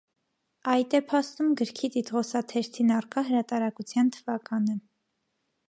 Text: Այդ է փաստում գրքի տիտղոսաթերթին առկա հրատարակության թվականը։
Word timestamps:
Այդ 0.71 0.95
է 0.99 1.01
փաստում 1.11 1.51
գրքի 1.59 1.91
տիտղոսաթերթին 1.97 2.95
առկա 2.97 3.25
հրատարակության 3.29 4.13
թվականը։ 4.19 4.81